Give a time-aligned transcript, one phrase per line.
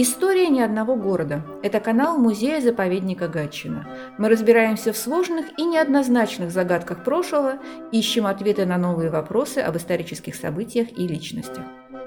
[0.00, 1.44] История ни одного города.
[1.60, 3.84] Это канал музея-заповедника Гатчина.
[4.16, 7.54] Мы разбираемся в сложных и неоднозначных загадках прошлого,
[7.90, 11.64] ищем ответы на новые вопросы об исторических событиях и личностях.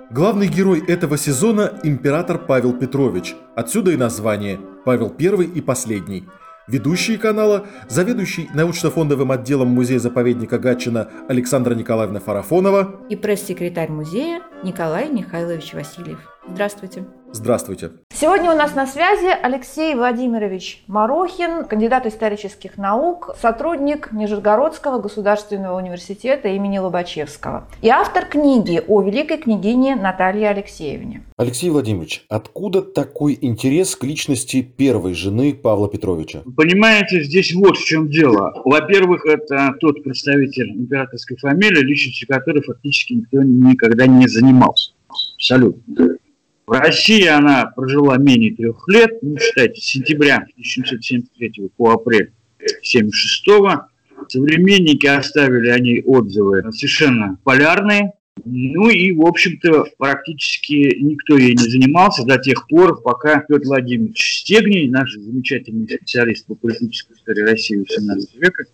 [0.09, 3.35] Главный герой этого сезона– император Павел Петрович.
[3.55, 6.23] Отсюда и название– Павел I и последний–
[6.67, 15.73] Ведущие канала, заведующий научно-фондовым отделом музея-заповедника Гатчина Александра Николаевна Фарафонова и пресс-секретарь музея Николай Михайлович
[15.73, 16.19] Васильев.
[16.47, 17.05] Здравствуйте.
[17.33, 17.91] Здравствуйте.
[18.13, 26.49] Сегодня у нас на связи Алексей Владимирович Марохин, кандидат исторических наук, сотрудник Нижегородского государственного университета
[26.49, 31.23] имени Лобачевского и автор книги о великой княгине Наталье Алексеевне.
[31.37, 36.41] Алексей Владимирович, откуда такой интерес к личности первой жены Павла Петровича?
[36.57, 38.53] Понимаете, здесь вот в чем дело.
[38.65, 44.91] Во-первых, это тот представитель императорской фамилии, личностью которой фактически никто никогда не занимался.
[45.37, 46.17] Абсолютно.
[46.65, 53.87] В России она прожила менее трех лет, ну, считайте, с сентября 1773 по апрель 1976.
[54.29, 58.13] Современники оставили о ней отзывы совершенно полярные.
[58.45, 64.41] Ну и, в общем-то, практически никто ей не занимался до тех пор, пока Петр Владимирович
[64.41, 68.65] Стегний, наш замечательный специалист по политической истории России XVIII века,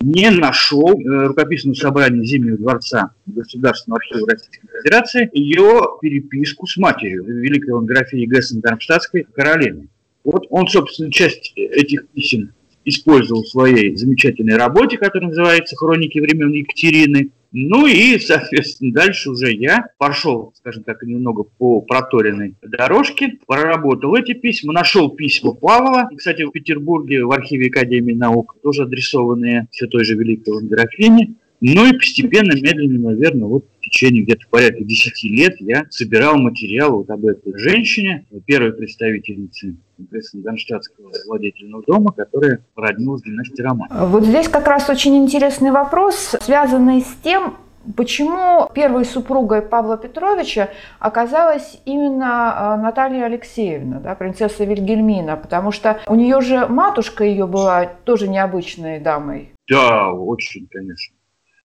[0.00, 7.24] не нашел э, рукописного собрания Зимнего дворца Государственного архива Российской Федерации ее переписку с матерью,
[7.24, 9.88] великой лонграфии Гессен-Дармштадтской Каролины.
[10.24, 12.52] Вот он, собственно, часть этих писем
[12.86, 17.30] использовал в своей замечательной работе, которая называется «Хроники времен Екатерины».
[17.52, 24.34] Ну и, соответственно, дальше уже я пошел, скажем так, немного по проторенной дорожке, проработал эти
[24.34, 30.04] письма, нашел письма Павла, кстати, в Петербурге в архиве Академии наук, тоже адресованные все той
[30.04, 31.34] же Великой графине.
[31.60, 37.10] Ну и постепенно, медленно, наверное, вот течение где-то порядка 10 лет я собирал материал вот
[37.10, 43.88] об этой женщине, первой представительнице Грессен-Донштадтского владетельного дома, которая роднилась династии Роман.
[43.90, 47.56] Вот здесь как раз очень интересный вопрос, связанный с тем,
[47.94, 55.36] Почему первой супругой Павла Петровича оказалась именно а, Наталья Алексеевна, да, принцесса Вильгельмина?
[55.36, 59.52] Потому что у нее же матушка ее была тоже необычной дамой.
[59.68, 61.15] Да, очень, конечно.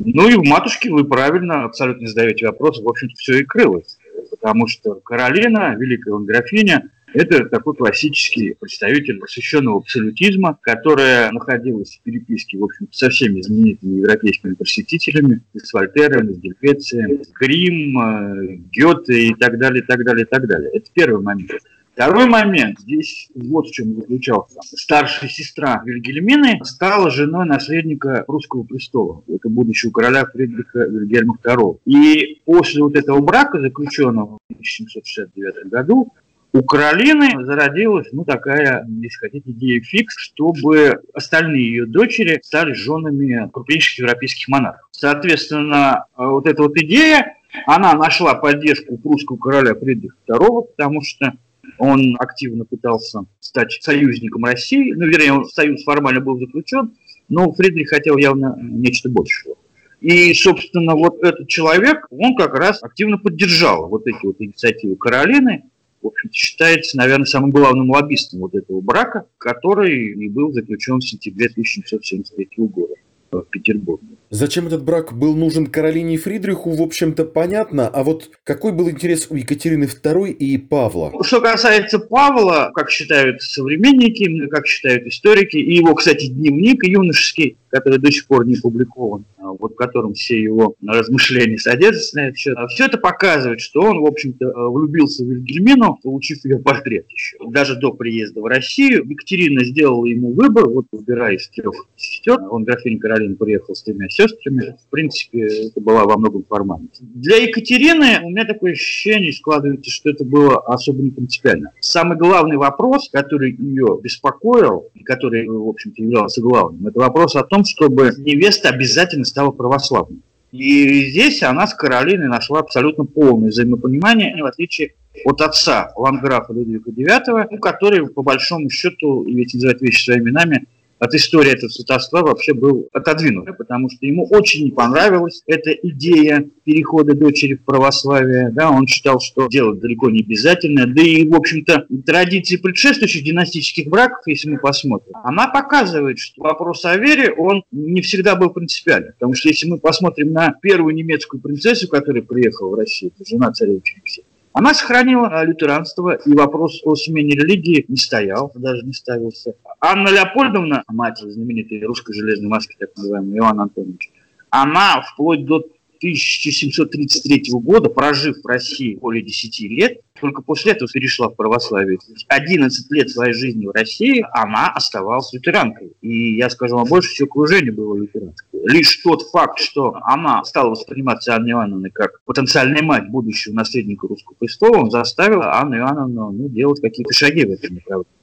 [0.04, 3.98] Ну и в матушке вы правильно абсолютно задаете вопрос, в общем-то, все и крылось.
[4.30, 12.58] Потому что Каролина, великая графиня, это такой классический представитель просвещенного абсолютизма, которая находилась в переписке,
[12.58, 19.28] в общем со всеми знаменитыми европейскими просветителями, с Вольтером, с Гельвецием, с Грим, э, Гёте
[19.28, 20.70] и так далее, и так далее, и так далее.
[20.72, 21.50] Это первый момент.
[21.94, 24.58] Второй момент, здесь вот в чем заключался.
[24.62, 31.80] Старшая сестра Вильгельмины стала женой наследника русского престола, это будущего короля Фридриха Вильгельма II.
[31.84, 36.12] И после вот этого брака, заключенного в 1769 году,
[36.54, 43.50] у Каролины зародилась, ну, такая, если хотите, идея фикс, чтобы остальные ее дочери стали женами
[43.50, 44.88] крупнейших европейских монархов.
[44.92, 47.36] Соответственно, вот эта вот идея,
[47.66, 51.34] она нашла поддержку прусского короля Фридриха II, потому что
[51.78, 54.92] он активно пытался стать союзником России.
[54.92, 56.94] Ну, вернее, союз формально был заключен,
[57.28, 59.56] но Фридрих хотел явно нечто большего.
[60.00, 65.64] И, собственно, вот этот человек, он как раз активно поддержал вот эти вот инициативы Каролины.
[66.02, 71.04] В общем считается, наверное, самым главным лоббистом вот этого брака, который и был заключен в
[71.04, 72.94] сентябре 1773 года
[73.30, 74.16] в Петербурге.
[74.34, 77.86] Зачем этот брак был нужен Каролине Фридриху, в общем-то, понятно.
[77.88, 81.12] А вот какой был интерес у Екатерины II и Павла?
[81.22, 87.98] Что касается Павла, как считают современники, как считают историки, и его, кстати, дневник юношеский, который
[87.98, 92.38] до сих пор не публикован, а вот в котором все его размышления содержатся на этот
[92.38, 92.56] счет.
[92.70, 97.36] Все это показывает, что он, в общем-то, влюбился в Вильгельмину, получив ее портрет еще.
[97.50, 102.38] Даже до приезда в Россию Екатерина сделала ему выбор, вот выбирая из трех сестер.
[102.50, 104.21] Он, графиня Каролина, приехал с тремя сестрами.
[104.28, 107.00] В принципе, это была во многом формальность.
[107.00, 111.70] Для Екатерины у меня такое ощущение складывается, что это было особо не принципиально.
[111.80, 117.42] Самый главный вопрос, который ее беспокоил, и который, в общем-то, являлся главным, это вопрос о
[117.42, 120.20] том, чтобы невеста обязательно стала православной.
[120.52, 124.92] И здесь она с Каролиной нашла абсолютно полное взаимопонимание, в отличие
[125.24, 130.66] от отца Ланграфа Людвига IX, который, по большому счету, ведь называть вещи своими именами,
[131.02, 136.48] от истории этого святоства вообще был отодвинут, потому что ему очень не понравилась эта идея
[136.62, 138.52] перехода дочери в православие.
[138.52, 140.86] Да, он считал, что дело далеко не обязательное.
[140.86, 146.84] Да и, в общем-то, традиции предшествующих династических браков, если мы посмотрим, она показывает, что вопрос
[146.84, 149.14] о вере, он не всегда был принципиальным.
[149.14, 153.50] Потому что если мы посмотрим на первую немецкую принцессу, которая приехала в Россию, это жена
[153.50, 159.54] царевича Алексея, Она сохранила лютеранство, и вопрос о смене религии не стоял, даже не ставился.
[159.80, 164.10] Анна Леопольдовна, мать знаменитой русской железной маски, так называемой, Иоанн Антонович,
[164.50, 165.64] она вплоть до
[166.02, 171.98] 1733 года, прожив в России более 10 лет, только после этого перешла в православие.
[172.28, 175.92] 11 лет своей жизни в России она оставалась лютеранкой.
[176.02, 178.51] И я скажу вам больше, все окружение было лютеранское.
[178.64, 184.36] Лишь тот факт, что она стала восприниматься Анной Иоанновной как потенциальная мать будущего наследника русского
[184.38, 188.22] престола, он заставил Анну Иоанновну ну, делать какие-то шаги в этом направлении.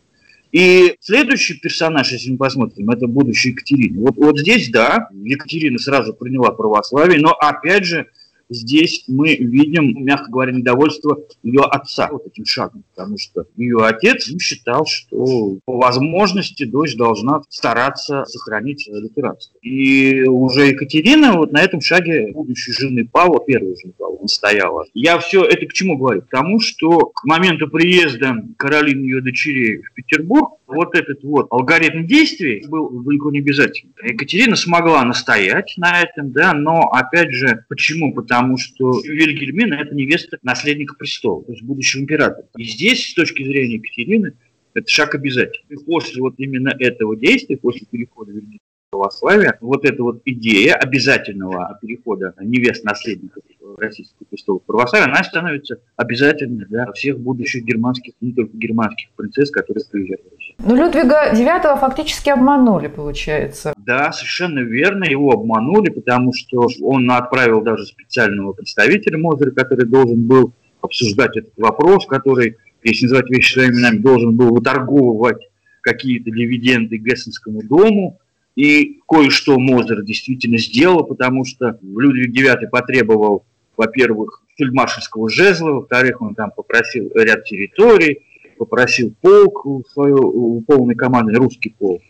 [0.51, 4.01] И следующий персонаж, если мы посмотрим, это будущая Екатерина.
[4.01, 8.07] Вот, вот здесь, да, Екатерина сразу приняла православие, но опять же,
[8.49, 14.29] здесь мы видим, мягко говоря, недовольство ее отца вот этим шагом, потому что ее отец
[14.41, 19.57] считал, что по возможности дочь должна стараться сохранить лютеранство.
[19.61, 24.85] И уже Екатерина вот на этом шаге будущей жены Павла, первой жены Павла, стояла.
[24.93, 26.21] Я все это к чему говорю?
[26.21, 32.05] К тому, что к моменту приезда Каролины ее дочерей в Петербург вот этот вот алгоритм
[32.05, 33.93] действий был далеко не обязательный.
[34.03, 38.13] Екатерина смогла настоять на этом, да, но опять же, почему?
[38.13, 42.47] Потому что Вильгельмина– это невеста наследника престола, то есть будущего императора.
[42.57, 44.33] И здесь, с точки зрения Екатерины,
[44.73, 45.65] это шаг обязательный.
[45.69, 48.59] И после вот именно этого действия, после перехода Вильгельмина
[48.91, 53.43] православия, вот эта вот идея обязательного перехода невест наследников
[53.77, 59.83] российского престола православия, она становится обязательной для всех будущих германских, не только германских принцесс, которые
[59.89, 60.48] приезжают в Россию.
[60.61, 63.73] Ну, Людвига IX фактически обманули, получается.
[63.77, 70.27] Да, совершенно верно, его обманули, потому что он отправил даже специального представителя Мозера, который должен
[70.27, 75.47] был обсуждать этот вопрос, который, если называть вещи своими именами, должен был выторговывать
[75.81, 78.19] какие-то дивиденды Гессенскому дому,
[78.55, 83.45] и кое-что Мозер действительно сделал, потому что Людвиг IX потребовал,
[83.77, 88.23] во-первых, фельдмаршальского жезла, во-вторых, он там попросил ряд территорий,
[88.59, 92.01] попросил полк, свою полной команды, русский полк.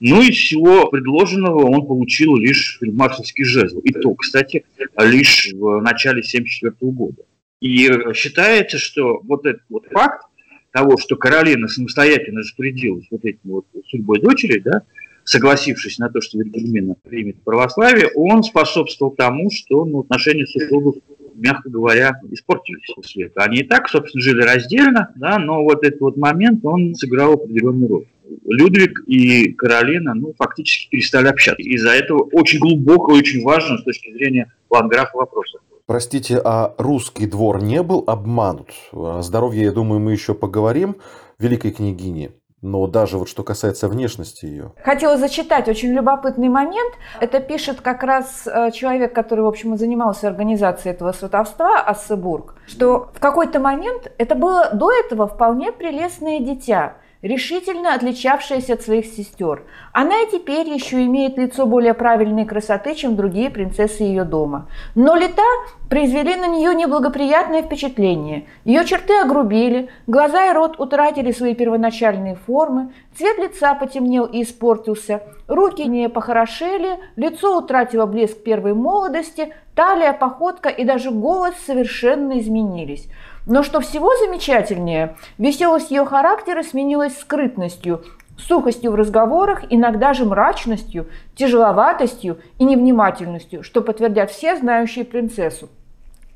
[0.00, 3.80] Ну, из всего предложенного он получил лишь фельдмаршальский жезл.
[3.80, 4.64] И то, кстати,
[4.98, 7.22] лишь в начале 1974 года.
[7.60, 10.24] И считается, что вот этот вот факт
[10.72, 14.82] того, что Каролина самостоятельно распорядилась вот этим вот судьбой дочери, да,
[15.24, 20.96] согласившись на то, что Вильгельмина примет православие, он способствовал тому, что ну, отношения супругов,
[21.34, 23.44] мягко говоря, испортились после этого.
[23.46, 27.88] Они и так, собственно, жили раздельно, да, но вот этот вот момент, он сыграл определенную
[27.88, 28.06] роль.
[28.44, 31.62] Людвиг и Каролина, ну, фактически перестали общаться.
[31.62, 35.58] Из-за этого очень глубоко и очень важно с точки зрения ландграфа вопроса.
[35.86, 38.68] Простите, а русский двор не был обманут?
[38.92, 40.96] О здоровье, я думаю, мы еще поговорим.
[41.40, 42.30] Великой княгине.
[42.62, 44.72] Но даже вот что касается внешности ее.
[44.84, 46.94] Хотела зачитать очень любопытный момент.
[47.18, 53.10] Это пишет как раз э, человек, который, в общем, занимался организацией этого сватовства, Ассебург, что
[53.14, 59.62] в какой-то момент это было до этого вполне прелестное дитя– решительно отличавшаяся от своих сестер.
[59.92, 64.68] Она и теперь еще имеет лицо более правильной красоты, чем другие принцессы ее дома.
[64.94, 65.42] Но лета
[65.88, 68.46] произвели на нее неблагоприятное впечатление.
[68.64, 75.22] Ее черты огрубели, глаза и рот утратили свои первоначальные формы, цвет лица потемнел и испортился,
[75.46, 83.08] руки не похорошели, лицо утратило блеск первой молодости, талия, походка и даже голос совершенно изменились.
[83.50, 88.04] Но что всего замечательнее, веселость ее характера сменилась скрытностью,
[88.38, 95.68] сухостью в разговорах, иногда же мрачностью, тяжеловатостью и невнимательностью, что подтвердят все знающие принцессу.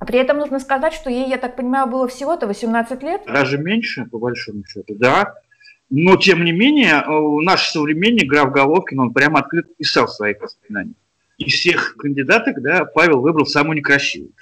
[0.01, 3.23] При этом нужно сказать, что ей, я так понимаю, было всего-то 18 лет.
[3.29, 5.35] Даже меньше, по большому счету, да.
[5.91, 10.41] Но, тем не менее, э, наш современник, граф Головкин, он прямо открыто писал в своих
[10.41, 10.97] воспоминаниях.
[11.39, 14.33] Из всех кандидаток, да, Павел выбрал самую некрасивую.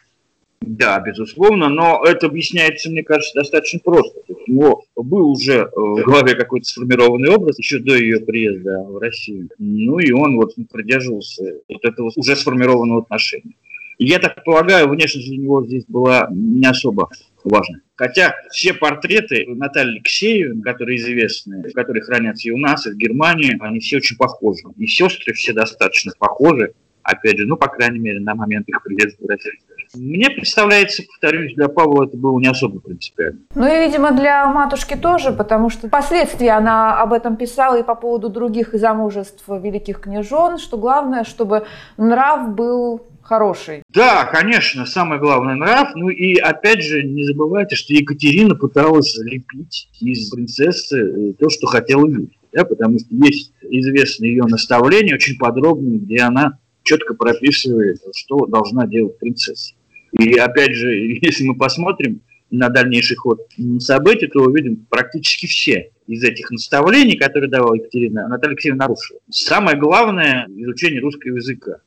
[0.65, 4.21] Да, безусловно, но это объясняется, мне кажется, достаточно просто.
[4.29, 8.99] У него был уже э, в голове какой-то сформированный образ еще до ее приезда в
[8.99, 9.49] Россию.
[9.59, 13.55] Ну и он вот придерживался вот этого уже сформированного отношения.
[13.99, 17.11] я так полагаю, внешность для него здесь была не особо
[17.45, 17.79] важна.
[17.97, 23.57] Хотя все портреты Натальи Алексеевны, которые известны, которые хранятся и у нас, и в Германии,
[23.61, 24.63] они все очень похожи.
[24.77, 29.17] И сестры все достаточно похожи опять же, ну, по крайней мере, на момент их приезда
[29.25, 29.55] в Россию.
[29.95, 33.41] Мне представляется, повторюсь, для Павла это было не особо принципиально.
[33.55, 37.95] Ну и, видимо, для матушки тоже, потому что впоследствии она об этом писала и по
[37.95, 43.83] поводу других замужеств великих княжон, что главное, чтобы нрав был хороший.
[43.93, 45.95] Да, конечно, самое главное нрав.
[45.95, 51.67] Ну и опять же, не забывайте, что Екатерина пыталась лепить из принцессы э, то, что
[51.67, 52.39] хотела видеть.
[52.53, 58.87] Да, потому что есть известное ее наставление, очень подробное, где она четко прописывает, что должна
[58.87, 59.75] делать принцесса.
[60.13, 62.21] И опять же, если мы посмотрим,
[62.53, 63.41] на дальнейший ход
[63.81, 69.19] событий, то увидим практически все из этих наставлений, которые давала Екатерина, Наталья Алексеевна нарушила.
[69.31, 71.79] Самое главное– изучение русского языка,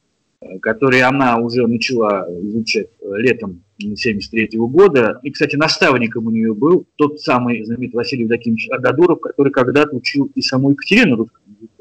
[0.62, 5.20] который она уже начала изучать летом 1973 года.
[5.22, 10.32] И, кстати, наставником у нее был тот самый знаменитый Василий Евдокимович Ададуров, который когда-то учил
[10.34, 11.75] и саму Екатерину русскому языку.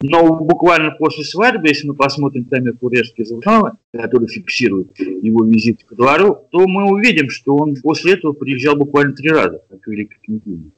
[0.00, 5.94] Но буквально после свадьбы, если мы посмотрим таймер курьерские журналы, которые фиксируют его визит к
[5.94, 10.70] двору, то мы увидим, что он после этого приезжал буквально три раза, как великий княгиня.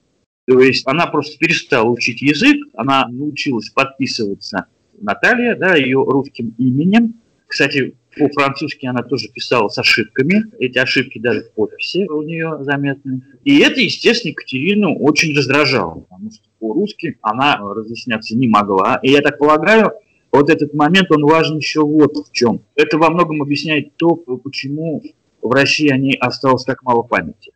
[0.47, 4.67] То есть она просто перестала учить язык, она научилась подписываться
[4.99, 7.21] Наталья, да, ее русским именем.
[7.47, 10.45] Кстати, по-французски она тоже писала с ошибками.
[10.59, 13.23] Эти ошибки даже в подписи у нее заметны.
[13.45, 19.01] И это, естественно, Екатерину очень раздражало, потому что по-русски она разъясняться не могла.
[19.03, 19.93] И я так полагаю,
[20.31, 22.63] вот этот момент, он важен еще вот в чем.
[22.77, 25.03] Это во многом объясняет то, почему
[25.43, 27.51] в России о ней осталось так мало памяти.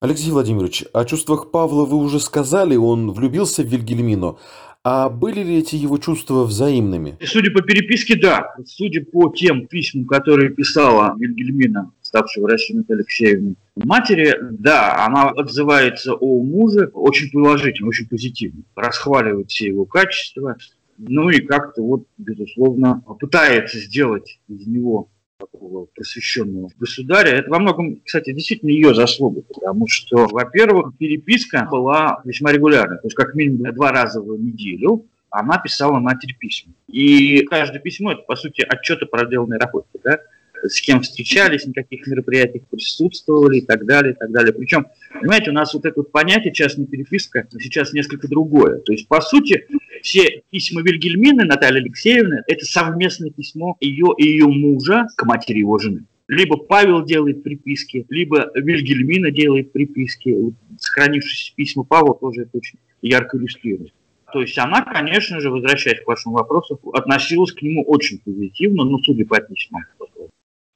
[0.00, 4.38] Алексей Владимирович, о чувствах Павла вы уже сказали, он влюбился в Вильгельмину.
[4.84, 7.18] А были ли эти его чувства взаимными?
[7.22, 8.54] Судя по переписке, да.
[8.64, 15.28] Судя по тем письмам, которые писала Вильгельмина, ставшая в России Наталья Алексеевна, матери, да, она
[15.28, 18.62] отзывается о муже очень положительно, очень позитивно.
[18.74, 20.56] Расхваливает все его качества.
[20.96, 27.30] Ну и как-то вот, безусловно, пытается сделать из него такого посвященного государя.
[27.36, 33.06] Это во многом, кстати, действительно ее заслуга, потому что, во-первых, переписка была весьма регулярной, то
[33.06, 36.72] есть как минимум два раза в неделю она писала матери письма.
[36.88, 39.88] И каждое письмо– это, по сути, отчет о проделанной работе.
[40.02, 40.18] Да?
[40.66, 44.52] С кем встречались, на каких мероприятиях присутствовали и так далее, и так далее.
[44.52, 48.78] Причем, понимаете, у нас вот это вот понятие частная переписка сейчас несколько другое.
[48.80, 49.66] То есть, по сути,
[50.02, 55.78] все письма Вильгельмины Натальи Алексеевны– это совместное письмо ее и ее мужа к матери его
[55.78, 56.04] жены.
[56.28, 60.36] Либо Павел делает приписки, либо Вильгельмина делает приписки.
[60.78, 63.92] Сохранившиеся письма Павла тоже это очень ярко иллюстрирует.
[64.32, 68.98] То есть она, конечно же, возвращаясь к вашему вопросу, относилась к нему очень позитивно, ну,
[68.98, 69.82] судя по письмам.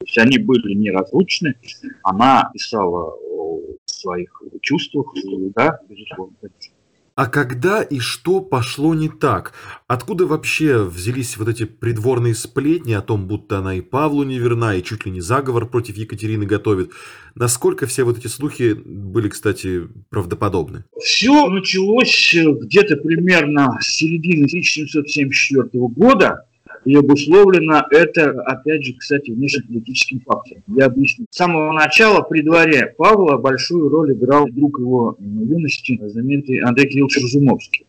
[0.02, 1.54] То есть они были неразлучны.
[2.02, 5.14] Она писала о своих чувствах,
[5.54, 6.34] да, безусловно.
[7.14, 9.52] А когда и что пошло не так?
[9.86, 14.74] Откуда вообще взялись вот эти придворные сплетни о том, будто она и Павлу не верна,
[14.74, 16.90] и чуть ли не заговор против Екатерины готовит?
[17.34, 20.84] Насколько все вот эти слухи были, кстати, правдоподобны?
[20.98, 26.46] Все началось где-то примерно с середины 1774 года,
[26.84, 30.62] и обусловлено это, опять же, кстати, внешнеполитическим фактором.
[30.68, 31.26] Я объясню.
[31.30, 37.22] С самого начала при дворе Павла большую роль играл друг его юности, знаменитый Андрей Кириллович
[37.22, 37.86] Разумовский.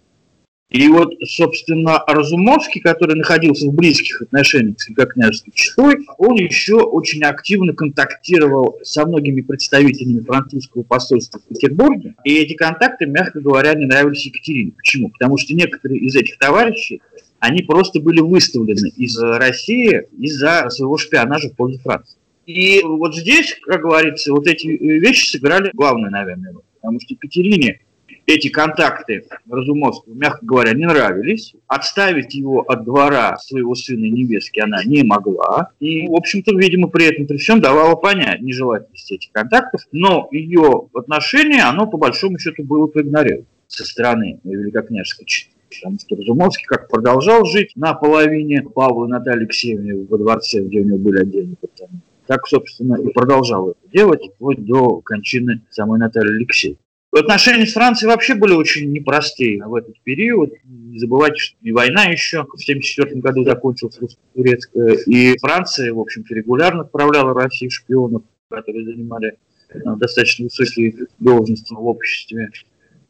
[0.73, 7.23] И вот, собственно, Разумовский, который находился в близких отношениях с великокняжеской четой, он еще очень
[7.23, 12.15] активно контактировал со многими представителями французского посольства в Петербурге.
[12.23, 14.71] И эти контакты, мягко говоря, не нравились Екатерине.
[14.71, 15.09] Почему?
[15.09, 17.03] Потому что некоторые из этих товарищей
[17.43, 22.17] они просто были выставлены из России из-за своего шпионажа в пользу Франции.
[22.45, 26.53] И вот здесь, как говорится, вот эти вещи сыграли главную, наверное.
[26.75, 27.81] Потому что Екатерине
[28.27, 31.53] эти контакты Разумовского, мягко говоря, не нравились.
[31.67, 35.71] Отставить его от двора своего сына невестки она не могла.
[35.81, 39.81] И, в общем-то, видимо, при этом при всем давала понять нежелательность этих контактов.
[39.91, 45.25] Но ее отношение, оно по большому счету было проигнорировано со стороны великокняжеской
[45.73, 50.97] что Разумовский как продолжал жить на половине Павла Натальи Алексеевны во дворце, где у него
[50.97, 56.77] были отдельные апартаменты, так, собственно, и продолжал это делать вплоть до кончины самой Натальи Алексеевны.
[57.15, 60.51] Отношения с Францией вообще были очень непростые в этот период.
[60.63, 66.33] Не забывайте, что и война еще в 1974 году закончилась русско-турецкая, и Франция, в общем-то,
[66.33, 69.37] регулярно отправляла в Россию шпионов, которые занимали
[69.69, 72.49] э, достаточно высокие должности в обществе.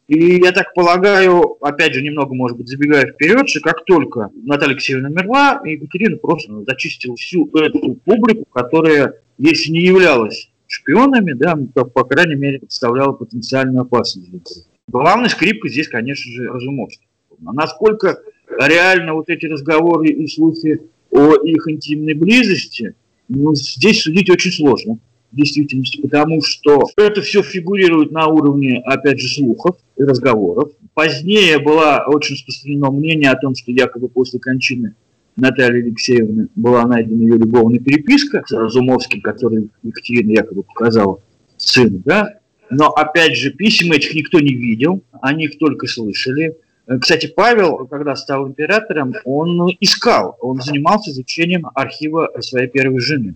[0.06, 4.72] И я так полагаю, опять же, немного, может быть, забегая вперед, что как только Наталья
[4.72, 11.86] Алексеевна умерла, Екатерина просто зачистила всю эту публику, которая, если не являлась шпионами, да, то,
[11.86, 14.66] по крайней мере, представляла потенциальную опасность.
[14.88, 17.06] Главной скрипкой здесь, конечно же, Разумовский.
[17.46, 18.18] А насколько
[18.60, 22.94] реально вот эти разговоры и слухи о их интимной близости,
[23.28, 24.98] ну, здесь судить очень сложно
[25.34, 30.70] действительности, потому что это все фигурирует на уровне, опять же, слухов и разговоров.
[30.94, 34.94] Позднее было очень распространено мнение о том, что якобы после кончины
[35.36, 41.20] Натальи Алексеевны была найдена ее любовная переписка с Разумовским, который Екатерина якобы показала
[41.56, 42.38] сыну, да?
[42.70, 46.56] Но, опять же, писем этих никто не видел, они их только слышали.
[47.00, 53.34] Кстати, Павел, когда стал императором, он искал, он занимался изучением архива своей первой жены.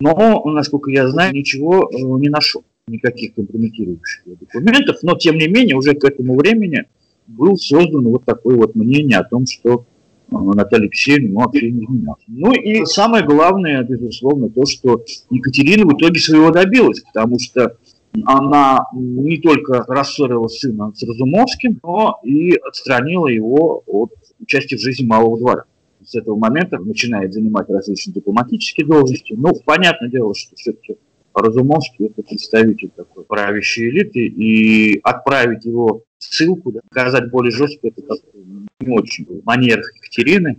[0.00, 5.76] Но, насколько я знаю, ничего э, не нашел, никаких компрометирующих документов, но, тем не менее,
[5.76, 6.84] уже к этому времени
[7.26, 9.86] был создан вот такое вот мнение о том, что
[10.30, 12.22] э, Наталья Алексеевна ну, вообще не изменялась.
[12.28, 17.76] Ну и самое главное, безусловно, то, что Екатерина в итоге своего добилась, потому что
[18.24, 25.04] она не только рассорила сына с Разумовским, но и отстранила его от участия в жизни
[25.04, 25.64] малого двора.
[26.08, 29.34] С этого момента начинает занимать различные дипломатические должности.
[29.36, 30.96] Ну, понятное дело, что все-таки
[31.34, 38.00] Разумовский это представитель такой правящей элиты, и отправить его в ссылку, да, более жестко, это
[38.00, 38.20] как
[38.80, 40.58] не очень в манерах Екатерины.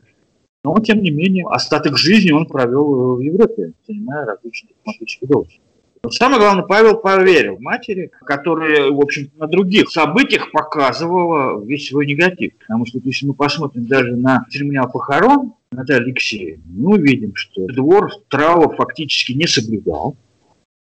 [0.63, 5.61] Но, тем не менее, остаток жизни он провел в Европе, занимая различные дипломатические должности.
[6.01, 12.05] Но самое главное, Павел поверил матери, которая, в общем на других событиях показывала весь свой
[12.05, 12.53] негатив.
[12.59, 18.11] Потому что, если мы посмотрим даже на терминал похорон Натальи Алексеевны, мы увидим, что двор
[18.29, 20.15] траур фактически не соблюдал.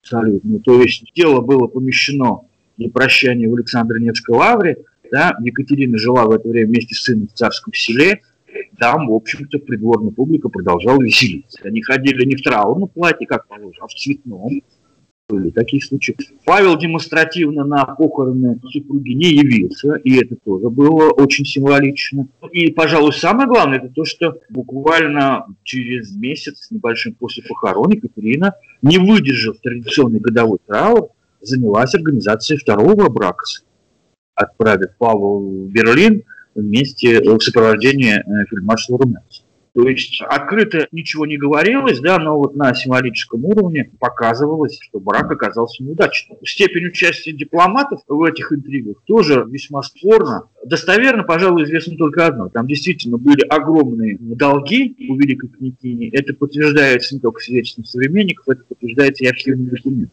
[0.03, 0.59] Абсолютно.
[0.59, 2.41] То есть тело было помещено
[2.77, 4.77] для прощания в Александро-Невской лавре.
[5.11, 8.21] Да, Екатерина жила в это время вместе с сыном в царском селе.
[8.77, 11.59] Там, в общем-то, придворная публика продолжала веселиться.
[11.63, 14.61] Они ходили не в траурном платье, как положено, а в цветном
[15.29, 16.15] были такие случаи.
[16.43, 22.27] Павел демонстративно на похороны супруги не явился, и это тоже было очень символично.
[22.51, 28.97] И, пожалуй, самое главное, это то, что буквально через месяц небольшим после похорон Екатерина, не
[28.97, 31.09] выдержав традиционный годовой траур,
[31.41, 33.45] занялась организацией второго брака,
[34.35, 36.23] отправив Павла в Берлин
[36.55, 39.48] вместе в сопровождении э, фельдмаршала Румянцева.
[39.73, 45.31] То есть открыто ничего не говорилось, да, но вот на символическом уровне показывалось, что брак
[45.31, 46.37] оказался неудачным.
[46.43, 50.43] Степень участия дипломатов в этих интригах тоже весьма спорно.
[50.65, 52.49] Достоверно, пожалуй, известно только одно.
[52.49, 56.09] Там действительно были огромные долги у великой княгини.
[56.09, 60.11] Это подтверждается не только свидетельством современников, это подтверждается и архивными документами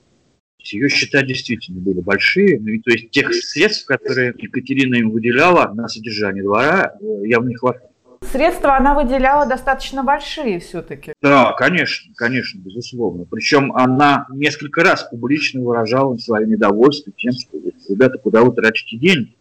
[0.73, 2.59] ее счета действительно были большие.
[2.59, 7.91] Ну, то есть тех средств, которые Екатерина им выделяла на содержание двора, явно не хватало.
[8.33, 11.13] Средства она выделяла достаточно большие все-таки.
[11.23, 13.25] Да, конечно, конечно, безусловно.
[13.25, 17.59] Причем она несколько раз публично выражала свое недовольство тем, что
[17.89, 19.37] ребята, куда вы тратите деньги?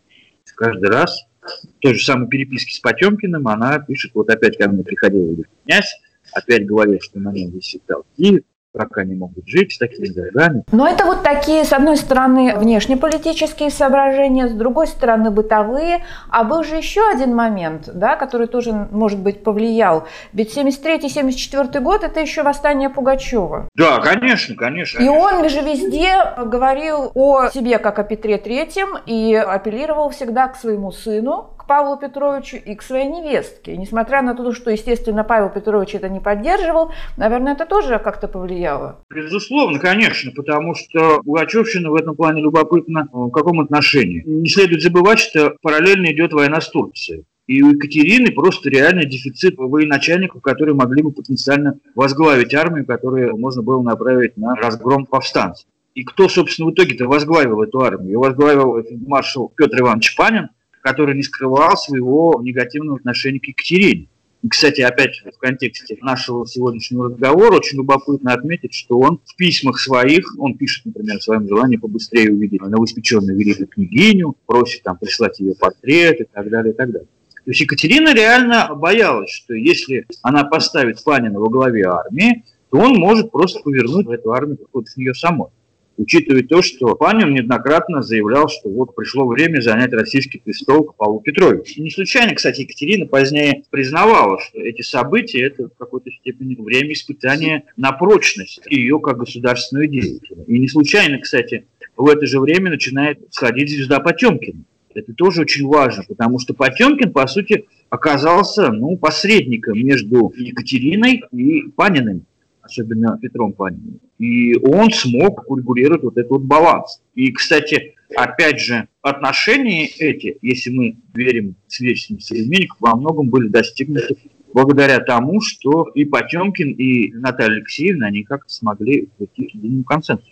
[0.55, 4.83] Каждый раз в той же самой переписке с Потемкиным она пишет, вот опять ко мне
[4.83, 5.93] приходил князь,
[6.33, 8.43] опять говорил, что на нем висит долги,
[8.75, 10.63] как они могут жить с такими деньгами.
[10.71, 16.03] Но это вот такие, с одной стороны, внешнеполитические соображения, с другой стороны, бытовые.
[16.29, 20.07] А был же еще один момент, да, который тоже, может быть, повлиял.
[20.33, 23.69] Ведь 73-74 год– это еще восстание Пугачева.
[23.75, 25.01] Да, конечно, конечно.
[25.01, 30.55] И он же везде говорил о себе как о Петре Третьем и апеллировал всегда к
[30.55, 33.73] своему сыну, Павлу Петровичу и к своей невестке.
[33.73, 38.28] И несмотря на то, что, естественно, Павел Петрович это не поддерживал, наверное, это тоже как-то
[38.28, 39.04] повлияло.
[39.13, 44.23] Безусловно, конечно, потому что Пугачевщина в этом плане любопытна в каком отношении.
[44.25, 47.25] Не следует забывать, что параллельно идет война с Турцией.
[47.47, 53.62] И у Екатерины просто реальный дефицит военачальников, которые могли бы потенциально возглавить армию, которую можно
[53.62, 55.67] было направить на разгром повстанцев.
[55.93, 58.13] И кто, собственно, в итоге-то возглавил эту армию?
[58.13, 60.49] Ее возглавил маршал Петр Иванович Панин,
[60.85, 64.07] который не скрывал своего негативного отношения к Екатерине.
[64.43, 69.79] И, кстати, опять в контексте нашего сегодняшнего разговора очень любопытно отметить, что он в письмах
[69.79, 75.39] своих, он пишет, например, о своем желании побыстрее увидеть новоиспеченную великую княгиню, просит там прислать
[75.39, 77.07] ее портрет и так далее, и так далее.
[77.33, 82.93] То есть Екатерина реально боялась, что если она поставит Панина во главе армии, то он
[82.99, 85.49] может просто повернуть эту армию против нее самой
[85.97, 91.21] учитывая то, что Панин неоднократно заявлял, что вот пришло время занять российский престол к Павлу
[91.21, 91.81] Петровичу.
[91.81, 97.63] Не случайно, кстати, Екатерина позднее признавала, что эти события– это в какой-то степени время испытания
[97.77, 100.43] на прочность ее как государственного деятеля.
[100.47, 104.63] И не случайно, кстати, в это же время начинает сходить звезда Потемкина.
[104.93, 111.63] Это тоже очень важно, потому что Потемкин, по сути, оказался ну, посредником между Екатериной и
[111.75, 112.25] Паниным
[112.65, 113.99] особенно Петром Паниным.
[114.17, 117.01] И он смог урегулировать вот этот вот баланс.
[117.13, 124.17] И, кстати, опять же, отношения эти, если мы верим свидетельствам современников, во многом были достигнуты
[124.54, 130.32] благодаря тому, что и Потемкин, и Наталья Алексеевна, они как-то смогли прийти к единому консенсусу.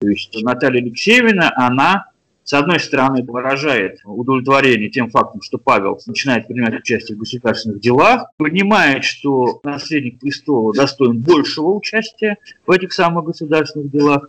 [0.00, 2.06] То есть Наталья Алексеевна, она
[2.44, 8.26] с одной стороны, выражает удовлетворение тем фактом, что Павел начинает принимать участие в государственных делах,
[8.36, 14.28] понимает, что наследник престола достоин большего участия в этих самых государственных делах,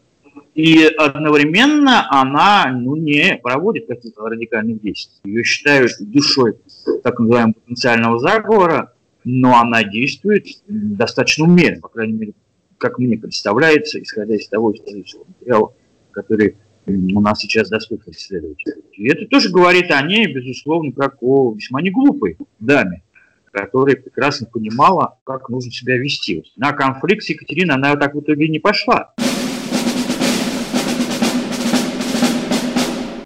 [0.54, 5.20] и одновременно она ну, не проводит каких-то радикальных действий.
[5.24, 6.58] Ее считают душой
[7.04, 12.34] так называемого потенциального заговора, но она действует достаточно умеренно, по крайней мере,
[12.78, 15.74] как мне представляется, исходя из того исторического материала,
[16.12, 18.82] который у нас сейчас доступен исследователям.
[18.94, 23.04] И это тоже говорит о ней, безусловно, как о весьма неглупой даме,
[23.52, 26.44] которая прекрасно понимала, как нужно себя вести.
[26.58, 29.14] На конфликт с Екатериной она так в итоге не пошла.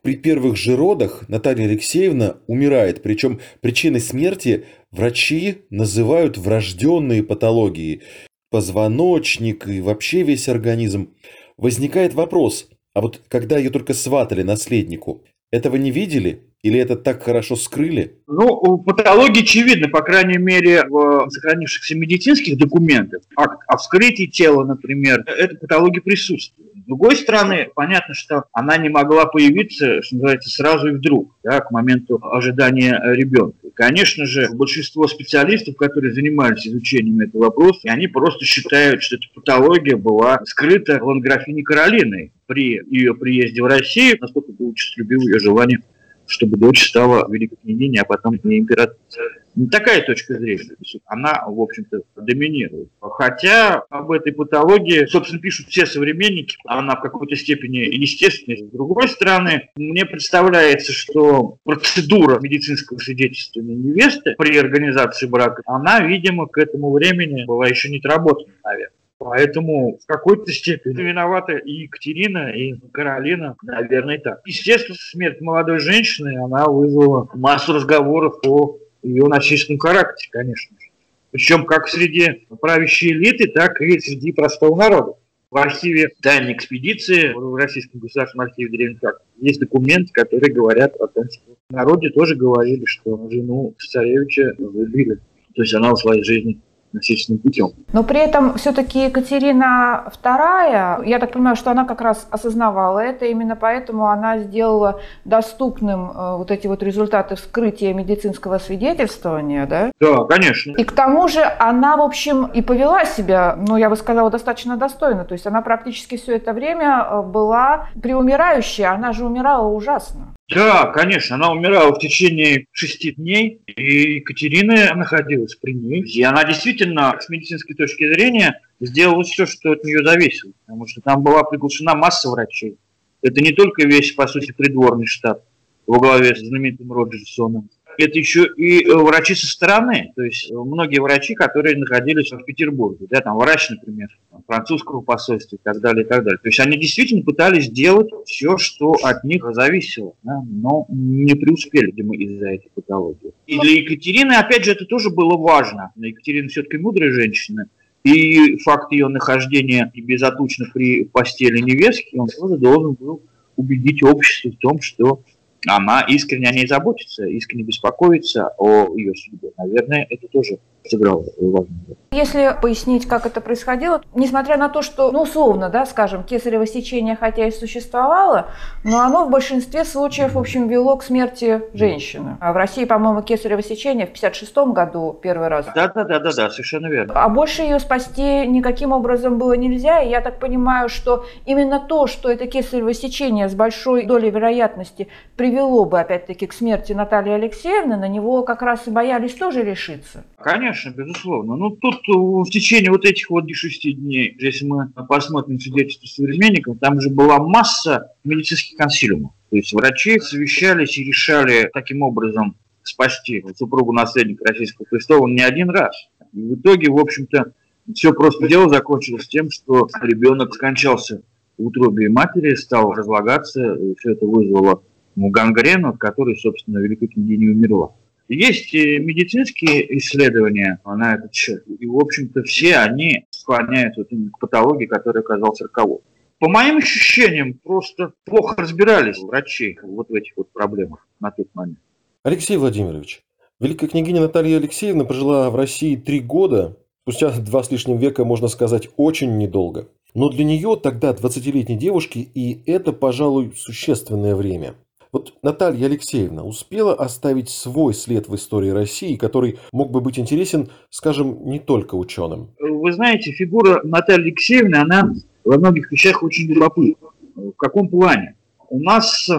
[0.07, 8.03] При первых же родах Наталья Алексеевна умирает, причем причиной смерти врачи называют врожденные патологии.
[8.49, 11.09] Позвоночник и вообще весь организм.
[11.57, 16.41] Возникает вопрос, а вот когда ее только сватали наследнику, этого не видели?
[16.63, 18.15] Или это так хорошо скрыли?
[18.25, 23.21] Ну, патологии очевидны, по крайней мере, в сохранившихся медицинских документах.
[23.37, 26.71] Акт о вскрытии тела, например, эта патология присутствует.
[26.75, 31.59] С другой стороны, понятно, что она не могла появиться, что называется, сразу и вдруг, да,
[31.59, 33.66] к моменту ожидания ребенка.
[33.77, 39.95] Конечно же, большинство специалистов, которые занимались изучением этого вопроса, они просто считают, что эта патология
[39.95, 45.83] была скрыта ланграфине Каролиной при ее приезде в Россию, насколько был счастлив ее желание
[46.27, 49.23] чтобы дочь стала великой княгиней, а потом и императрицей.
[49.55, 50.75] Не такая точка зрения.
[51.07, 52.89] Она, в общем-то, доминирует.
[53.01, 56.57] Хотя об этой патологии, собственно, пишут все современники.
[56.63, 58.67] Она в какой-то степени естественная.
[58.67, 66.45] С другой стороны, мне представляется, что процедура медицинского свидетельствования невесты при организации брака, она, видимо,
[66.45, 68.93] к этому времени была еще не отработана, наверное.
[69.19, 74.41] Поэтому в какой-то степени виновата и Екатерина, и Каролина, наверное, так.
[74.45, 80.89] Естественно, смерть молодой женщины, она вызвала массу разговоров о ее насильственном характере, конечно же.
[81.31, 85.13] Причем как среди правящей элиты, так и среди простого народа.
[85.49, 88.99] В архиве тайной экспедиции, в Российском государственном архиве древних
[89.37, 95.19] есть документы, которые говорят о том, что в народе тоже говорили, что жену царевича убили.
[95.55, 96.59] То есть она в своей жизни
[96.93, 97.71] насильственным путем.
[97.93, 103.25] Но при этом все-таки Екатерина II, я так понимаю, что она как раз осознавала это,
[103.25, 109.91] именно поэтому она сделала доступным э, вот эти вот результаты вскрытия медицинского свидетельствования, да?
[109.99, 110.71] Да, конечно.
[110.77, 114.77] И к тому же она, в общем, и повела себя, ну, я бы сказала, достаточно
[114.77, 115.25] достойно.
[115.25, 120.36] То есть она практически все это время э, была преумирающая, она же умирала ужасно.
[120.49, 126.03] Да, конечно, она умирала в течение шести дней, и Екатерина находилась при ней.
[126.03, 131.01] И она действительно, с медицинской точки зрения, сделала все, что от нее зависело, потому что
[131.01, 132.77] там была приглашена масса врачей.
[133.21, 135.43] Это не только весь, по сути, придворный штаб
[135.85, 140.11] во главе с знаменитым Роджерсоном, это еще и э, врачи со стороны.
[140.15, 144.09] То есть э, многие врачи, которые находились в Петербурге, да, там врач, например,
[144.45, 146.39] французского посольства и так далее, и так далее.
[146.39, 151.87] То есть они действительно пытались сделать все, что от них зависело, да, но не преуспели,
[151.87, 153.31] видимо, из-за этой патологии.
[153.45, 155.91] И для Екатерины, опять же, это тоже было важно.
[155.95, 157.65] Екатерина все-таки мудрая женщина,
[158.03, 163.21] и факт ее нахождения безотлучно при постели невестки, он тоже должен был
[163.57, 165.21] убедить общество в том, что
[165.65, 169.51] она искренне о ней заботится, искренне беспокоится о ее судьбе.
[169.57, 171.97] Наверное, это тоже сыграло важную роль.
[172.11, 177.15] Если пояснить, как это происходило, несмотря на то, что, ну, условно, да, скажем, кесарево сечение
[177.15, 178.47] хотя и существовало,
[178.83, 182.37] но оно в большинстве случаев, в общем, вело к смерти женщины.
[182.39, 185.65] А в России, по-моему, кесарево сечение в 56 году первый раз.
[185.75, 187.13] Да, да, да, да, да, совершенно верно.
[187.15, 192.07] А больше ее спасти никаким образом было нельзя, и я так понимаю, что именно то,
[192.07, 197.97] что это кесарево сечение с большой долей вероятности привело бы, опять-таки, к смерти Натальи Алексеевны,
[197.97, 200.23] на него как раз и боялись тоже решиться.
[200.39, 201.55] Конечно, безусловно.
[201.55, 206.77] Ну, тут э, в течение вот этих вот шести дней, если мы посмотрим свидетельства современников,
[206.79, 209.31] там же была масса медицинских консилиумов.
[209.49, 215.69] То есть врачи совещались и решали таким образом спасти супругу наследника Российского престола не один
[215.69, 215.95] раз.
[216.33, 217.53] И в итоге, в общем-то,
[217.93, 221.21] все просто дело закончилось тем, что ребенок скончался
[221.57, 224.83] в утробе матери, стал разлагаться, и все это вызвало
[225.15, 227.93] гангрену, от которой, собственно, великая княгиня умерла.
[228.29, 234.85] Есть медицинские исследования на этот счет, и, в общем-то, все они склоняются вот к патологии,
[234.85, 235.99] которая оказалась роковой.
[236.39, 241.79] По моим ощущениям, просто плохо разбирались врачи вот в этих вот проблемах на тот момент.
[242.23, 243.23] Алексей Владимирович,
[243.59, 248.49] великая княгиня Наталья Алексеевна прожила в России три года, спустя два с лишним века, можно
[248.49, 249.87] сказать, очень недолго.
[250.13, 254.75] Но для нее тогда, 20-летней девушки, и это, пожалуй, существенное время–
[255.11, 260.69] вот Наталья Алексеевна успела оставить свой след в истории России, который мог бы быть интересен,
[260.89, 262.51] скажем, не только ученым.
[262.59, 267.09] Вы знаете, фигура Натальи Алексеевны, она во многих вещах очень любопытна.
[267.35, 268.35] В каком плане?
[268.69, 269.29] У нас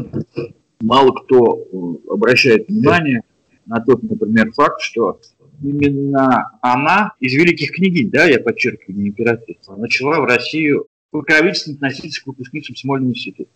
[0.81, 1.67] мало кто
[2.09, 3.23] обращает внимание
[3.67, 5.21] на тот, например, факт, что
[5.63, 12.23] именно она из великих княгинь, да, я подчеркиваю, не императрица, начала в Россию покровительственно относиться
[12.23, 13.51] к выпускницам Смольного института.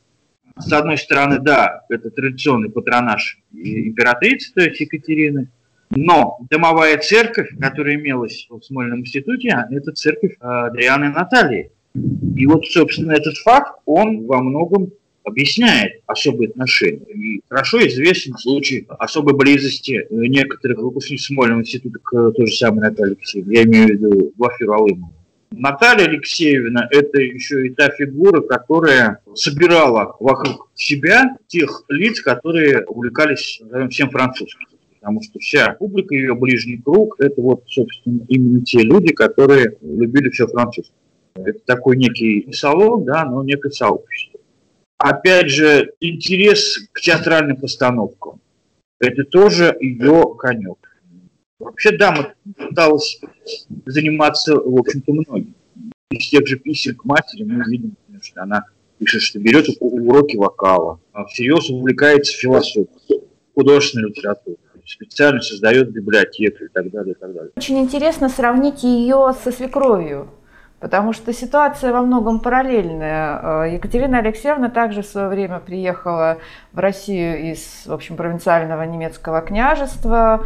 [0.65, 5.49] С одной стороны, да, это традиционный патронаж императрицы, то есть Екатерины,
[5.91, 11.71] но домовая церковь, которая имелась в Смольном институте, это церковь Адрианы Натальи.
[11.95, 14.91] И вот, собственно, этот факт, он во многом
[15.25, 17.05] объясняет особые отношения.
[17.15, 23.15] И хорошо известен случай особой близости некоторых выпускников Смольного института к той же самой Наталье
[23.15, 23.57] Алексеевне.
[23.57, 25.13] Я имею в виду Глафиру Алымову.
[25.53, 33.61] Наталья Алексеевна– это еще и та фигура, которая собирала вокруг себя тех лиц, которые увлекались
[33.61, 34.67] назовем, всем французским.
[35.01, 40.31] Потому что вся публика, ее ближний круг– это вот, собственно, именно те люди, которые любили
[40.31, 40.97] все французское.
[41.35, 44.41] Это такой некий салон, да, но некое сообщество.
[44.99, 48.41] Опять же, интерес к театральным постановкам–
[49.01, 50.92] это тоже ее конек.
[51.63, 53.21] Вообще дама пыталась
[53.87, 55.55] заниматься, в общем-то, многим.
[56.11, 58.65] Из тех же писем к матери мы видим, что она
[58.99, 63.23] пишет, что берет уроки вокала, а всерьез увлекается философией,
[63.55, 67.53] художественной литературой специально создает библиотеку и так далее, и так далее.
[67.57, 70.29] Очень интересно сравнить ее со свекровью.
[70.83, 73.67] Потому что ситуация во многом параллельная.
[73.67, 76.39] Э, Екатерина Алексеевна также в свое время приехала
[76.73, 80.45] в Россию из, в общем, провинциального немецкого княжества.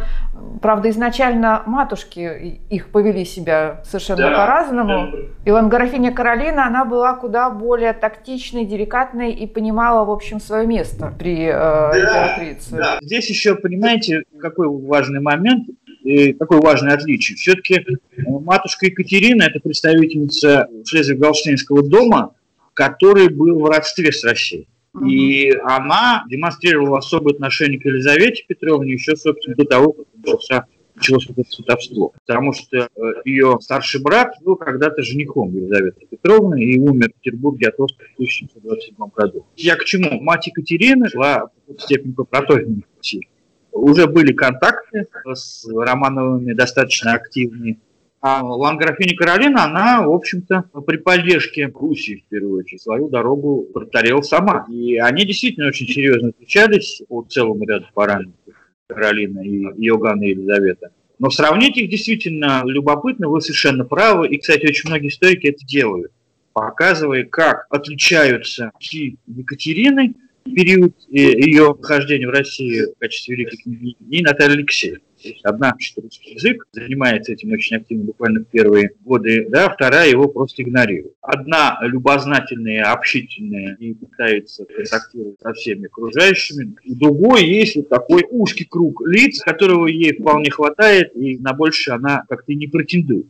[0.61, 5.07] Правда, изначально матушки их повели себя совершенно да, по-разному.
[5.43, 11.13] И графиня Каролина, она была куда более тактичной, деликатной и понимала, в общем, свое место
[11.17, 12.75] при э, да, императрице.
[12.75, 12.99] Да.
[13.01, 15.67] Здесь еще, понимаете, какой важный момент
[16.33, 17.37] такое важное отличие.
[17.37, 17.83] Все-таки э,
[18.27, 22.33] матушка Екатерина– это представительница Шлезвиг-Голштейнского дома,
[22.73, 24.67] который был в родстве с Россией.
[25.05, 30.65] И она демонстрировала особое отношение к Елизавете Петровне еще, собственно, до того, как начался
[30.97, 32.13] началось это сватовство.
[32.25, 32.87] Потому что э,
[33.23, 38.13] ее старший брат был когда-то женихом Елизаветы Петровны и умер в Петербурге от оспы в
[38.15, 39.45] 1727 году.
[39.55, 40.19] Я к чему?
[40.21, 42.81] Мать Екатерины шла в степень по протозному
[43.77, 47.77] уже были контакты с Романовыми достаточно активные.
[48.19, 54.21] А Ланграфиня Каролина, она, в общем-то, при поддержке Пруссии, в первую очередь, свою дорогу протарила
[54.21, 54.65] сама.
[54.69, 58.33] И они действительно очень серьезно отличались по целому ряду параметров
[58.87, 60.89] Каролина и Иоганна и Елизавета.
[61.19, 64.27] Но сравнить их действительно любопытно, вы совершенно правы.
[64.27, 66.11] И, кстати, очень многие историки это делают,
[66.53, 70.15] показывая, как отличаются Екатерины
[70.53, 74.99] период ее нахождения в России в качестве великой княгини Наталья Алексеевна.
[75.43, 80.27] Одна учит русский язык, занимается этим очень активно буквально в первые годы, да, вторая его
[80.27, 81.13] просто игнорирует.
[81.21, 88.65] Одна любознательная, общительная и пытается контактировать со всеми окружающими, у другой есть вот такой узкий
[88.65, 93.27] круг лиц, которого ей вполне хватает, и на больше она как-то не претендует.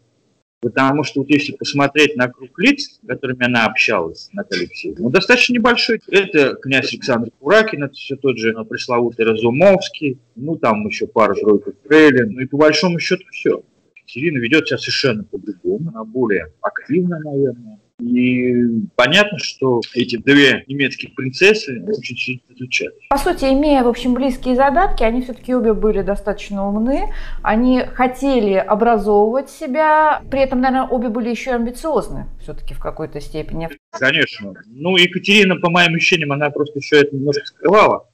[0.60, 5.12] Потому что вот если посмотреть на круг лиц, с которыми она общалась, Наталья Алексеевна, он
[5.12, 6.02] достаточно небольшой.
[6.08, 12.32] Это князь Александр Куракин, это все тот же пресловутый Разумовский, ну там еще пара-тройка Фрейлин,
[12.32, 13.64] ну и по большому счету все.
[13.96, 17.80] Екатерина ведет себя совершенно по-другому, она более активна, наверное.
[18.00, 18.54] И
[18.96, 23.08] понятно, что эти две немецкие принцессы очень сильно отличались.
[23.10, 27.12] По сути, имея, в общем, близкие задатки, они все-таки обе были достаточно умны.
[27.42, 30.22] Они хотели образовывать себя.
[30.30, 33.70] При этом, наверное, обе были еще и амбициозны все-таки в какой-то степени.
[33.92, 34.54] Конечно.
[34.68, 38.08] Ну, Екатерина, по моим ощущениям, она просто еще это немножко скрывала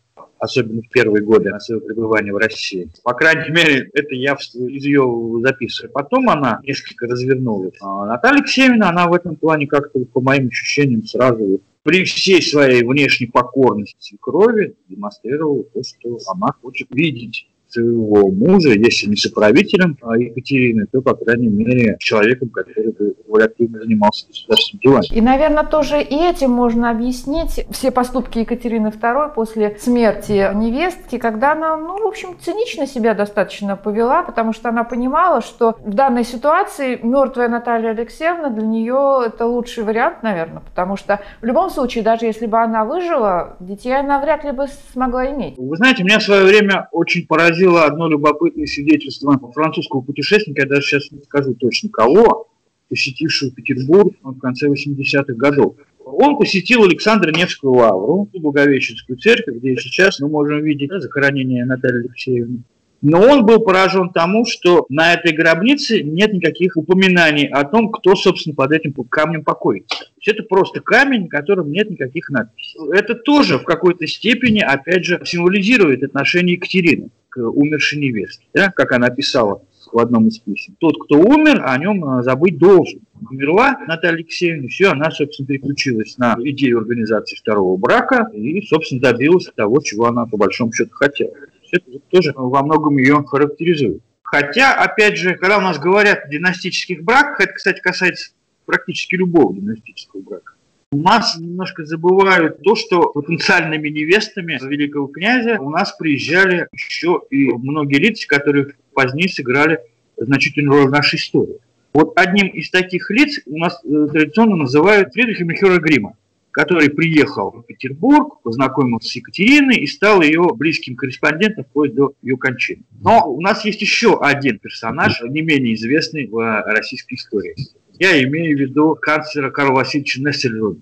[0.44, 2.90] особенно в первые годы своего пребывания в России.
[3.04, 5.92] По крайней мере, это я из ее записываю.
[5.94, 7.76] Потом она несколько развернулась.
[7.82, 12.84] А Наталья Алексеевна, она в этом плане как-то, по моим ощущениям, сразу при всей своей
[12.84, 20.18] внешней покорности крови демонстрировала то, что она хочет видеть своего мужа, если не соправителем а
[20.18, 22.94] Екатерины, то, по крайней мере, человеком, который
[23.28, 25.06] более активно занимался государственными делами.
[25.12, 31.54] И, наверное, тоже и этим можно объяснить все поступки Екатерины II после смерти невестки, когда
[31.54, 36.24] она, ну, в общем, цинично себя достаточно повела, потому что она понимала, что в данной
[36.24, 42.04] ситуации мертвая Наталья Алексеевна для нее это лучший вариант, наверное, потому что в любом случае,
[42.04, 45.56] даже если бы она выжила, детей она вряд ли бы смогла иметь.
[45.58, 50.68] Вы знаете, меня в свое время очень поразило поразило одно любопытное свидетельство французского путешественника, я
[50.68, 52.48] даже сейчас не скажу точно кого,
[52.90, 55.76] посетившего Петербург в конце 80-х годов.
[56.06, 62.64] Он посетил Александра Невскую лавру, Благовещенскую церковь, где сейчас мы можем видеть захоронение Натальи Алексеевны.
[63.02, 68.16] Но он был поражен тому, что на этой гробнице нет никаких упоминаний о том, кто,
[68.16, 70.06] собственно, под этим камнем покоится.
[70.06, 72.80] То есть это просто камень, в котором нет никаких надписей.
[72.94, 78.92] Это тоже в какой-то степени, опять же, символизирует отношение Екатерины к умершей невестке, да, как
[78.92, 80.76] она писала в одном из писем.
[80.80, 83.02] Тот, кто умер, о нем а, забыть должен.
[83.30, 89.50] Умерла Наталья Алексеевна, все, она, собственно, переключилась на идею организации второго брака и, собственно, добилась
[89.56, 91.34] того, чего она по большому счету хотела.
[91.72, 94.04] Это тоже во многом ее характеризует.
[94.22, 98.32] Хотя, опять же, когда у нас говорят о династических браках, это, кстати, касается
[98.66, 100.54] практически любого династического брака,
[100.94, 107.52] у нас немножко забывают то, что потенциальными невестами великого князя у нас приезжали еще и
[107.52, 109.80] многие лица, которые позднее сыграли
[110.18, 111.58] значительную роль в нашей истории.
[111.94, 116.16] Вот одним из таких лиц у нас э, традиционно называют Фридриха Михера Грима,
[116.52, 122.38] который приехал в Петербург, познакомился с Екатериной и стал ее близким корреспондентом вплоть до ее
[122.38, 122.84] кончины.
[123.02, 127.56] Но у нас есть еще один персонаж, не менее известный в российской истории.
[128.04, 130.78] Я имею в виду канцлера Карла Васильевича Нессельрода.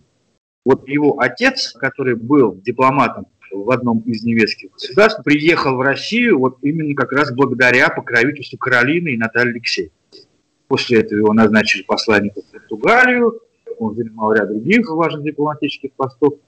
[0.66, 6.58] Вот его отец, который был дипломатом в одном из немецких государств, приехал в Россию вот
[6.64, 9.92] именно как раз благодаря покровительству Каролины и Натальи Алексеевны.
[10.68, 13.40] После этого его назначили посланником в Португалию,
[13.78, 16.40] он занимал ряд других важных дипломатических постов.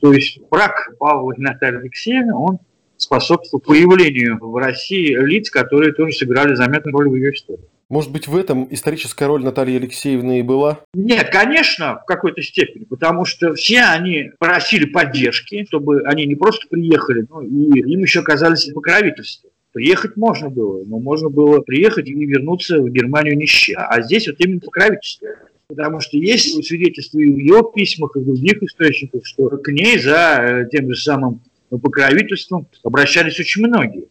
[0.00, 2.58] То есть брак Павла и Натальи Алексеевны, он
[2.96, 7.68] способствовал появлению в России лиц, которые тоже сыграли заметную роль в ее истории.
[7.88, 10.80] Может быть, в этом историческая роль Натальи Алексеевны и была?
[10.92, 16.66] Нет, конечно, в какой-то степени, потому что все они просили поддержки, чтобы они не просто
[16.68, 19.52] приехали, но и им еще оказались покровительством.
[19.72, 23.76] Приехать можно было, но можно было приехать и вернуться в Германию ни с чем.
[23.78, 25.28] А здесь вот именно покровительство.
[25.68, 29.98] Потому что есть свидетельства и в ее письмах, и в других источниках, что к ней
[29.98, 34.08] за э, тем же самым покровительством обращались очень многие.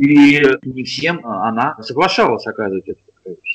[0.00, 3.00] И не всем она соглашалась оказывать это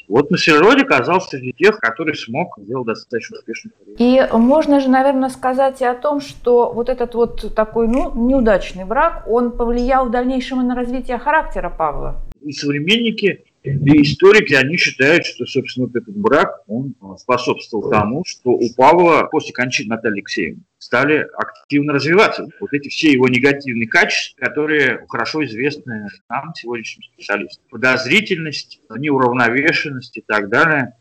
[0.07, 3.97] вот на Серроде оказался среди тех, который смог сделать достаточно успешную карьеру.
[3.99, 8.85] И можно же, наверное, сказать и о том, что вот этот вот такой ну, неудачный
[8.85, 12.21] брак, он повлиял в дальнейшем на развитие характера Павла.
[12.41, 18.51] И современники и историки, они считают, что, собственно, вот этот брак, он способствовал тому, что
[18.51, 24.45] у Павла после кончины Натальи Алексеевны стали активно развиваться вот эти все его негативные качества,
[24.45, 27.63] которые хорошо известны нам, сегодняшним специалистам.
[27.69, 30.95] Подозрительность, неуравновешенность и так далее.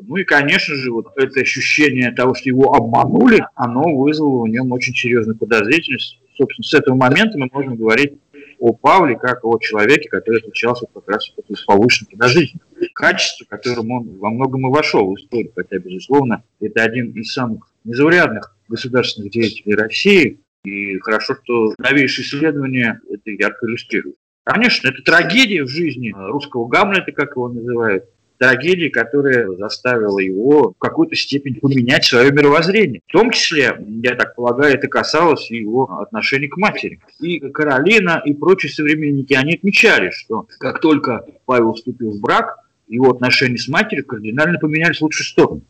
[0.00, 4.70] Ну и, конечно же, вот это ощущение того, что его обманули, оно вызвало в нем
[4.70, 6.20] очень серьезную подозрительность.
[6.36, 8.18] Собственно, с этого момента мы можем говорить
[8.64, 12.88] о Павле как о человеке, который отличался как раз с повышенной подозрительностью.
[12.94, 17.68] Качество, которым он во многом и вошел в историю, хотя, безусловно, это один из самых
[17.84, 24.16] незаурядных государственных деятелей России, и хорошо, что новейшие исследования это ярко иллюстрируют.
[24.44, 28.04] Конечно, это трагедия в жизни русского Гамлета, как его называют,
[28.38, 33.00] трагедии, которая заставила его в какой-то степени поменять свое мировоззрение.
[33.06, 37.00] В том числе, я так полагаю, это касалось его отношений к матери.
[37.20, 43.10] И Каролина, и прочие современники, они отмечали, что как только Павел вступил в брак, его
[43.10, 45.62] отношения с матерью кардинально поменялись в лучшую сторону.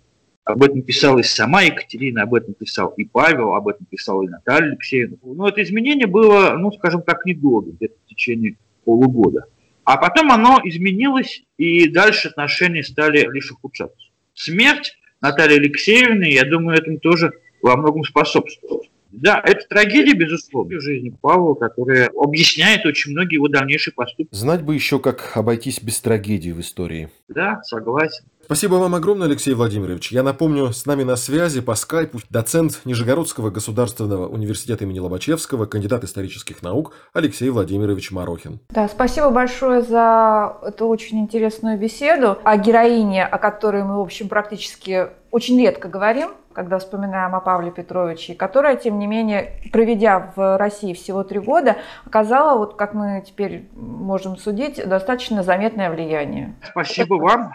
[0.44, 4.28] Об этом писала и сама Екатерина, об этом писал и Павел, об этом писала и
[4.28, 5.16] Наталья Алексеевна.
[5.22, 9.46] Но это изменение было, ну, скажем так, недолго, где-то в течение полугода.
[9.84, 14.08] А потом оно изменилось, и дальше отношения стали лишь ухудшаться.
[14.34, 18.82] Смерть Натальи Алексеевны, я думаю, этому тоже во многом способствовала.
[19.10, 24.34] Да, это трагедия, безусловно, в жизни Павла, которая объясняет очень многие его дальнейшие поступки.
[24.34, 27.10] Знать бы еще, как обойтись без трагедии в истории.
[27.28, 28.24] Да, согласен.
[28.44, 30.12] Спасибо вам огромное, Алексей Владимирович.
[30.12, 36.04] Я напомню, с нами на связи по скайпу доцент Нижегородского государственного университета имени Лобачевского, кандидат
[36.04, 38.60] исторических наук Алексей Владимирович Марохин.
[38.68, 44.28] Да, спасибо большое за эту очень интересную беседу о героине, о которой мы, в общем,
[44.28, 50.56] практически очень редко говорим, когда вспоминаем о Павле Петровиче, которая, тем не менее, проведя в
[50.56, 56.54] России всего три года, оказала, вот как мы теперь можем судить, достаточно заметное влияние.
[56.70, 57.52] Спасибо вам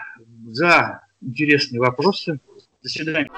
[0.52, 2.40] за интересные вопросы.
[2.82, 3.30] До свидания.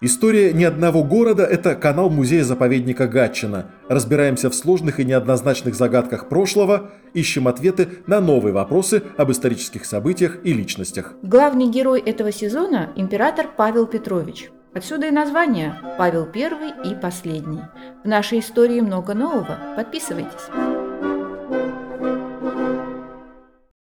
[0.00, 3.72] История ни одного города– это канал музея-заповедника Гатчина.
[3.88, 10.38] Разбираемся в сложных и неоднозначных загадках прошлого, ищем ответы на новые вопросы об исторических событиях
[10.44, 11.14] и личностях.
[11.22, 14.50] Главный герой этого сезона– император Павел Петрович.
[14.72, 17.62] Отсюда и название «Павел I и последний».
[18.04, 19.58] В нашей истории много нового.
[19.74, 20.77] Подписывайтесь.